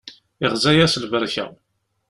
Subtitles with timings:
[0.45, 1.45] Iɣza-yas lberka.